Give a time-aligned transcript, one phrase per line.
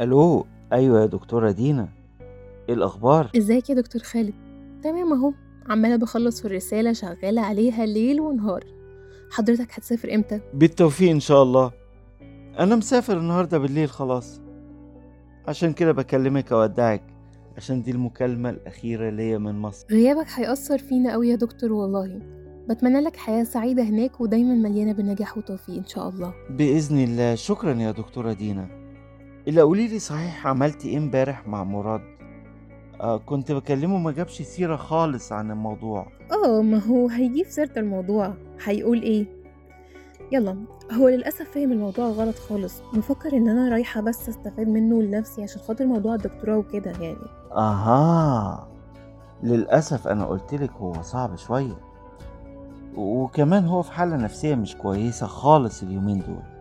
[0.00, 1.88] ألو أيوه يا دكتورة دينا.
[2.68, 4.34] إيه الأخبار؟ إزيك يا دكتور خالد؟
[4.82, 5.32] تمام أهو.
[5.68, 8.64] عمالة بخلص في الرسالة شغالة عليها ليل ونهار.
[9.30, 11.72] حضرتك هتسافر إمتى؟ بالتوفيق إن شاء الله.
[12.58, 14.40] أنا مسافر النهارده بالليل خلاص.
[15.48, 17.02] عشان كده بكلمك اودعك
[17.56, 19.86] عشان دي المكالمة الأخيرة ليا من مصر.
[19.90, 22.20] غيابك هيأثر فينا قوي يا دكتور والله.
[22.68, 26.34] بتمنى لك حياة سعيدة هناك ودايما مليانة بالنجاح والتوفيق إن شاء الله.
[26.50, 27.34] بإذن الله.
[27.34, 28.79] شكرا يا دكتورة دينا.
[29.48, 32.00] إلا قولي لي صحيح عملتي إيه امبارح مع مراد؟
[33.00, 36.06] آه كنت بكلمه ما جابش سيرة خالص عن الموضوع.
[36.44, 38.34] آه ما هو هيجيب سيرة الموضوع.
[38.64, 39.26] هيقول إيه؟
[40.32, 40.56] يلا
[40.92, 42.82] هو للأسف فاهم الموضوع غلط خالص.
[42.92, 47.26] مفكر إن أنا رايحة بس أستفاد منه لنفسي عشان خاطر موضوع الدكتوراه وكده يعني.
[47.52, 48.68] أها
[49.42, 51.78] للأسف أنا قلتلك هو صعب شوية.
[52.96, 56.59] وكمان هو في حالة نفسية مش كويسة خالص اليومين دول.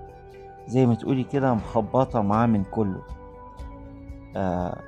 [0.69, 3.01] زي ما تقولي كده مخبطة معاه من كله.
[4.35, 4.81] آه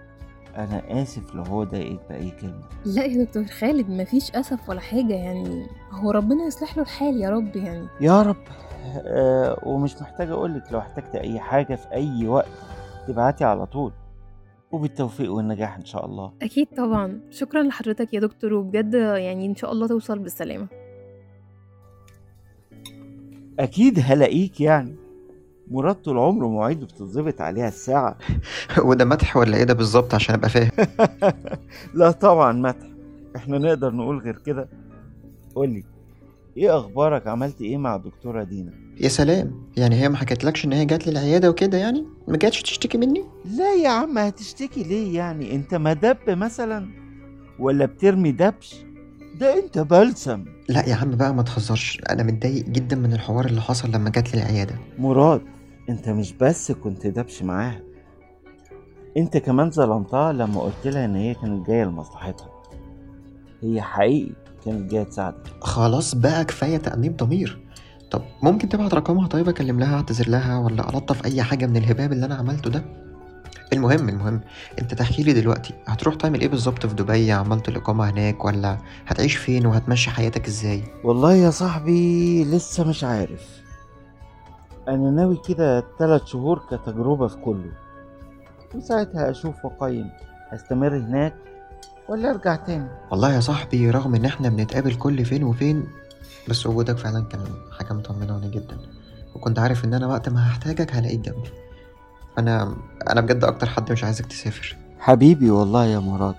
[0.58, 2.64] أنا آسف لو هو ضايقك بأي كلمة.
[2.86, 5.68] لا يا دكتور خالد مفيش أسف ولا حاجة يعني.
[5.92, 7.88] هو ربنا يصلح له الحال يا رب يعني.
[8.02, 8.44] يا رب.
[9.06, 12.50] آه ومش محتاج أقولك لو احتجت أي حاجة في أي وقت
[13.08, 13.92] تبعتي على طول.
[14.72, 16.34] وبالتوفيق والنجاح إن شاء الله.
[16.42, 17.20] أكيد طبعا.
[17.30, 20.68] شكرا لحضرتك يا دكتور وبجد يعني إن شاء الله توصل بالسلامة.
[23.60, 24.96] أكيد هلاقيك يعني.
[25.72, 28.18] مراد طول عمره مواعيده بتتظبط عليها الساعة.
[28.86, 30.72] وده مدح ولا إيه ده بالظبط عشان أبقى فاهم؟
[31.94, 32.88] لا طبعا مدح.
[33.36, 34.70] إحنا نقدر نقول غير كده.
[35.56, 35.84] قولي
[36.58, 39.52] إيه أخبارك؟ عملت إيه مع الدكتوره دينا؟ يا سلام.
[39.78, 43.24] يعني هي ما حكتلكش إن هي جات لي العيادة وكده يعني؟ ما جاتش تشتكي مني؟
[43.58, 46.88] لا يا عم هتشتكي ليه يعني؟ أنت مدب مثلا؟
[47.60, 48.76] ولا بترمي دبش؟
[49.40, 50.46] ده أنت بلسم.
[50.70, 52.02] لا يا عم بقى ما تهزرش.
[52.10, 54.76] أنا متضايق جدا من الحوار اللي حصل لما جات لي العيادة.
[55.00, 55.42] مراد
[55.92, 57.80] انت مش بس كنت دبش معاها
[59.18, 62.50] انت كمان ظلمتها لما قلت لها إن هي كانت جاية لمصلحتها.
[63.64, 64.32] هي حقيقي
[64.66, 65.38] كانت جاية تساعدك.
[65.62, 67.60] خلاص بقى كفاية تأنيب ضمير.
[68.12, 72.12] طب ممكن تبعت رقمها؟ طيب أكلم لها أعتذر لها ولا ألطف أي حاجة من الهباب
[72.12, 72.84] اللي أنا عملته ده؟
[73.74, 74.42] المهم المهم
[74.82, 79.36] أنت تحكي لي دلوقتي هتروح تعمل إيه بالظبط في دبي؟ عملت الإقامة هناك ولا هتعيش
[79.36, 83.62] فين وهتمشي حياتك إزاي؟ والله يا صاحبي لسه مش عارف.
[84.92, 87.72] أنا ناوي كده تلات شهور كتجربة في كله.
[88.76, 90.10] وساعتها أشوف واقيم
[90.54, 91.34] أستمر هناك
[92.10, 95.88] ولا أرجع تاني؟ والله يا صاحبي رغم إن إحنا بنتقابل كل فين وفين
[96.50, 97.40] بس وجودك فعلا كان
[97.80, 98.78] حاجة مطمناني جدا.
[99.36, 101.50] وكنت عارف إن أنا وقت ما هحتاجك هلاقيك جنبي.
[102.38, 102.76] أنا
[103.10, 104.78] أنا بجد أكتر حد مش عايزك تسافر.
[105.00, 106.36] حبيبي والله يا مراد.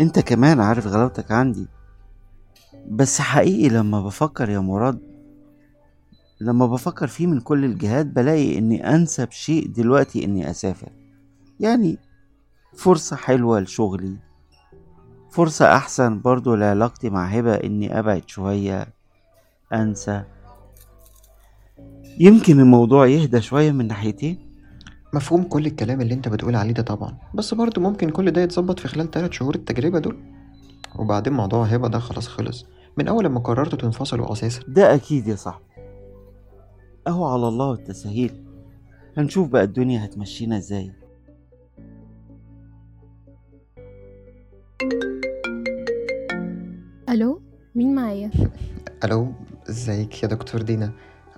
[0.00, 1.66] أنت كمان عارف غلاوتك عندي.
[2.88, 5.11] بس حقيقي لما بفكر يا مراد
[6.42, 10.88] لما بفكر فيه من كل الجهات بلاقي إني أنسب شيء دلوقتي إني أسافر.
[11.60, 11.98] يعني
[12.76, 14.16] فرصة حلوة لشغلي
[15.30, 18.86] فرصة أحسن برضو لعلاقتي مع هبة إني أبعد شوية
[19.72, 20.22] أنسى.
[22.18, 24.38] يمكن الموضوع يهدى شوية من ناحيتين.
[25.14, 27.18] مفهوم كل الكلام اللي أنت بتقول عليه ده طبعا.
[27.34, 30.22] بس برضه ممكن كل ده يتظبط في خلال 3 شهور التجربة دول.
[30.96, 32.66] وبعدين موضوع هبة ده خلاص خلص.
[32.98, 35.64] من أول لما قررتوا تنفصلوا أساسا ده أكيد يا صاحبي.
[37.08, 38.44] أهو على الله والتسهيل
[39.16, 40.92] هنشوف بقى الدنيا هتمشينا إزاي
[47.08, 47.42] ألو
[47.74, 48.30] مين معايا؟
[49.04, 49.32] ألو
[49.70, 50.92] إزيك يا دكتور دينا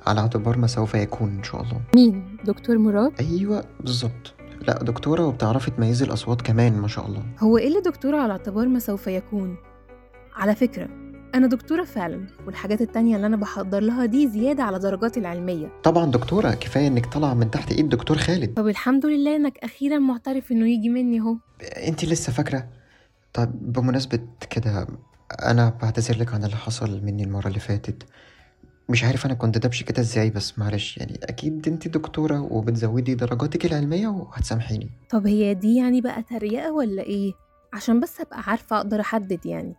[0.07, 4.35] على اعتبار ما سوف يكون إن شاء الله مين؟ دكتور مراد؟ أيوه بالظبط
[4.69, 8.69] لا دكتورة وبتعرفي تميزي الأصوات كمان ما شاء الله هو إيه اللي دكتورة على اعتبار
[8.69, 9.57] ما سوف يكون؟
[10.37, 10.89] على فكرة
[11.35, 15.73] أنا دكتورة فعلا والحاجات التانية اللي أنا بحضر لها دي زيادة على درجاتي العلمية.
[15.83, 18.55] طبعا دكتورة كفاية إنك طالعة من تحت إيد دكتور خالد.
[18.55, 21.37] طب الحمد لله إنك أخيرا معترف إنه يجي مني أهو.
[21.87, 22.69] أنت لسه فاكرة؟
[23.33, 24.19] طب بمناسبة
[24.51, 24.87] كده
[25.43, 28.03] أنا بعتذر لك عن اللي حصل مني المرة اللي فاتت.
[28.89, 33.67] مش عارف أنا كنت دبش كده إزاي بس معلش يعني أكيد أنت دكتورة وبتزودي درجاتك
[33.67, 34.91] العلمية وهتسامحيني.
[35.11, 37.33] طب هي دي يعني بقى تريقة ولا إيه؟
[37.73, 39.75] عشان بس أبقى عارفة أقدر أحدد يعني.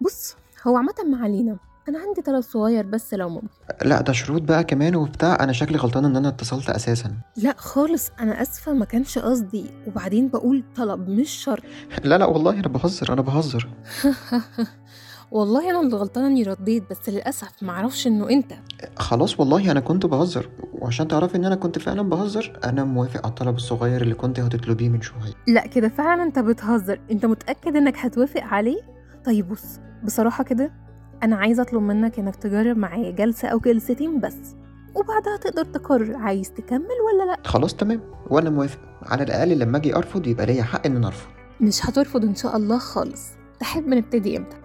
[0.00, 1.56] بص هو عامة ما علينا
[1.88, 3.48] أنا عندي طلب صغير بس لو ممكن.
[3.82, 5.36] لا ده شروط بقى كمان وبتاع.
[5.40, 7.14] أنا شكلي غلطان إن أنا اتصلت أساسا.
[7.36, 9.66] لا خالص أنا آسفة ما كانش قصدي.
[9.86, 11.62] وبعدين بقول طلب مش شرط.
[12.04, 13.68] لا لا والله أنا بهزر أنا بهزر.
[15.30, 18.52] والله أنا اللي غلطانة إني رديت بس للأسف معرفش إنه أنت.
[18.96, 20.48] خلاص والله أنا كنت بهزر.
[20.72, 24.88] وعشان تعرفي إن أنا كنت فعلا بهزر أنا موافق على الطلب الصغير اللي كنت هتطلبيه
[24.88, 25.34] من شوية.
[25.48, 27.00] لا كده فعلا أنت بتهزر.
[27.10, 30.72] أنت متأكد إنك هتوافق عليه؟ طيب بص بصراحة كده
[31.22, 34.36] أنا عايزة أطلب منك إنك تجرب معايا جلسة أو جلستين بس
[34.94, 36.80] وبعدها تقدر تقرر عايز تكمل
[37.12, 37.36] ولا لأ.
[37.44, 38.00] خلاص تمام.
[38.30, 38.78] وأنا موافق.
[39.02, 41.28] على الأقل لما أجي أرفض يبقى ليا حق أنا أرفض.
[41.60, 43.22] مش هترفض إن شاء الله خالص.
[43.60, 44.56] تحب نبتدي إمتى؟